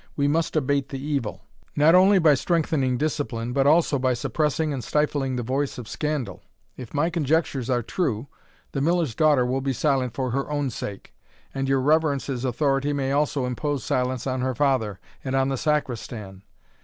We 0.15 0.27
must 0.27 0.55
abate 0.55 0.89
the 0.89 0.97
evil, 0.99 1.43
not 1.75 1.93
only 1.93 2.17
by 2.17 2.33
strengthening 2.33 2.97
discipline, 2.97 3.53
but 3.53 3.67
also 3.67 3.99
by 3.99 4.15
suppressing 4.15 4.73
and 4.73 4.83
stifling 4.83 5.35
the 5.35 5.43
voice 5.43 5.77
of 5.77 5.87
scandal. 5.87 6.41
If 6.75 6.95
my 6.95 7.11
conjectures 7.11 7.69
are 7.69 7.83
true, 7.83 8.25
the 8.71 8.81
miller's 8.81 9.13
daughter 9.13 9.45
will 9.45 9.61
be 9.61 9.73
silent 9.73 10.15
for 10.15 10.31
her 10.31 10.49
own 10.49 10.71
sake; 10.71 11.13
and 11.53 11.69
your 11.69 11.81
reverence's 11.81 12.43
authority 12.43 12.93
may 12.93 13.11
also 13.11 13.45
impose 13.45 13.83
silence 13.83 14.25
on 14.25 14.41
her 14.41 14.55
father, 14.55 14.99
and 15.23 15.35
on 15.35 15.49
the 15.49 15.55
Sacristan. 15.57 16.41